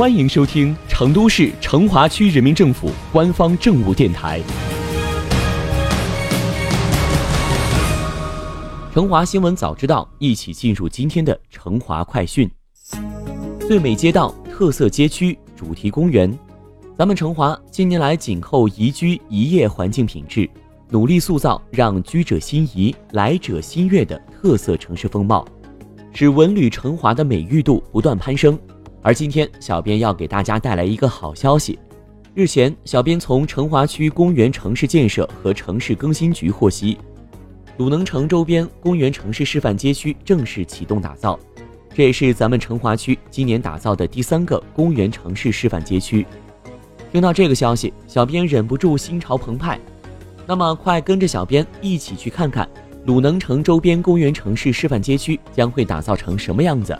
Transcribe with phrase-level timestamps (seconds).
[0.00, 4.40] 欢迎收听成都市成华区人民政府官方政务电台
[8.94, 12.50] 《成华新闻早知道》，一起进入今天的成华快讯。
[13.68, 16.34] 最美街道、特色街区、主题公园，
[16.96, 20.48] 咱们成华近年来紧扣宜居宜业环境品质，
[20.88, 25.46] 努力塑造让居者心仪、来者心悦的特色城市风貌，
[26.14, 28.58] 使文旅成华的美誉度不断攀升。
[29.02, 31.78] 而今天，小编要给大家带来一个好消息。
[32.34, 36.98] 日前，小编从成华区公园城市建设和城市更新局获悉，
[37.78, 41.38] 鲁能城周边公园城市示范街区正式启动打造。
[41.94, 46.26] 这也是咱们成华区今年打造的第三个公园城市示范街区。
[47.10, 49.80] 听到这个消息，小编忍不住心潮澎湃。
[50.46, 52.68] 那么，快跟着小编一起去看看
[53.06, 56.96] 鲁能城周边公园城市示范街区将会打造成什么样子。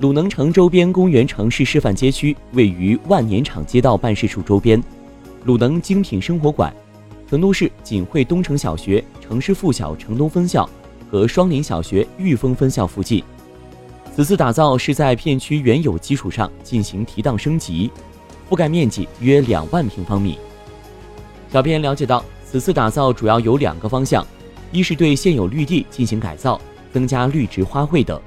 [0.00, 4.80] 鲁能城周边公园城市示范街区位于万年场街道办事处周边，
[5.44, 6.72] 鲁能精品生活馆、
[7.28, 10.68] 成都市锦汇东城小学、城市附小城东分校
[11.10, 13.24] 和双林小学裕丰分校附近。
[14.14, 17.90] 此次打造是在片区原有基础上进行提档升级，
[18.48, 20.38] 覆盖面积约两万平方米。
[21.50, 24.24] 小编了解到，此次打造主要有两个方向：
[24.70, 26.60] 一是对现有绿地进行改造，
[26.92, 28.20] 增加绿植花卉等。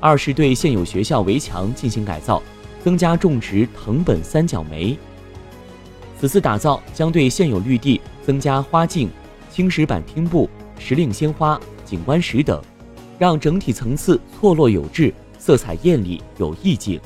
[0.00, 2.42] 二是对现有学校围墙进行改造，
[2.82, 4.98] 增加种植藤本三角梅。
[6.18, 9.10] 此次打造将对现有绿地增加花径、
[9.50, 12.62] 青石板拼布、时令鲜花、景观石等，
[13.18, 16.98] 让整体层次错落有致，色彩艳丽有意境。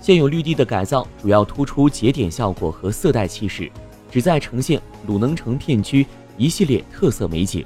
[0.00, 3.70] 现有绿地的改造主要突出节点效果和色带气势，
[4.10, 7.64] 旨在呈现鲁能城片区一系列特色美景。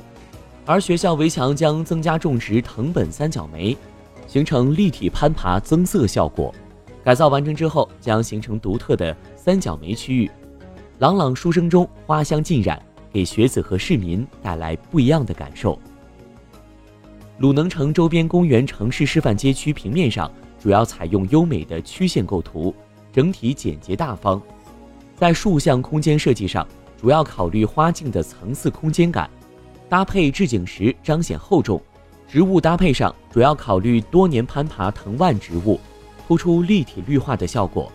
[0.65, 3.77] 而学校围墙将增加种植藤本三角梅。
[4.29, 6.55] 形成立体攀爬增色效果，
[7.03, 10.31] 改造完成之后将形成独特的三角梅区域，
[10.99, 15.77] 朗朗书声中花香浸染，给学子和市民带来不一样的感受。
[17.39, 22.75] 鲁能城周边公园城市示范街区平面上主要采用优美的曲线构图，
[23.13, 24.41] 整体简洁大方。
[25.17, 26.67] 在竖向空间设计上，
[27.01, 29.31] 主要考虑花径的层次空间感，
[29.89, 31.81] 搭配置景石彰显厚重。
[32.31, 35.81] 植物搭配上，主要考虑多年攀爬藤蔓植物，
[36.27, 37.91] 突出立体绿化的效果。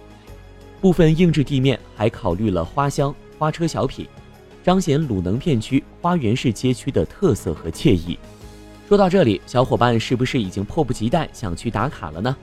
[0.81, 4.07] 部分硬质地面还考虑了花香、花车小品，
[4.63, 8.17] 彰显鲁能片区花园式街区的特色和惬意。
[8.89, 12.35] 说到这里，小伙伴是不是已经迫不及待想去打卡了呢？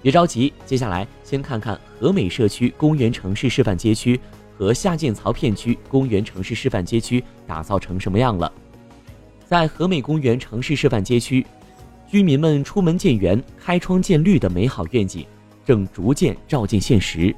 [0.00, 4.18] 别着急，接下来先看看和美社区公园城市示范街区
[4.56, 8.50] 和下涧槽片区公园城市示范街区打造成什么样了。
[9.46, 11.46] 在和美公园城市示范街区，
[12.08, 15.26] 居民们出门见园、开窗见绿的美好愿景
[15.64, 17.34] 正逐渐照进现实。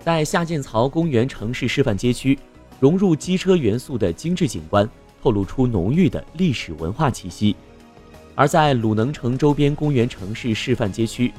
[0.00, 2.38] 在下涧槽公园城市示范街区，
[2.78, 4.88] 融入机车元素的精致景观，
[5.22, 7.56] 透露出浓郁的历史文化气息。
[8.34, 11.32] 而在鲁能城周边公园城市示范街区，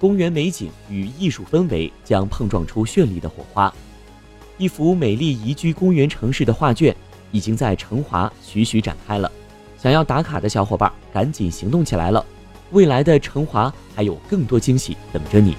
[0.00, 3.72] 公园美景与艺术氛围将碰撞出绚丽的火花。
[4.58, 6.94] 一幅美丽宜居公园城市的画卷，
[7.30, 9.30] 已经在成华徐徐展开了。
[9.82, 12.22] 想要打卡的小伙伴，赶紧行动起来了！
[12.72, 15.56] 未来的成华还有更多惊喜等着你。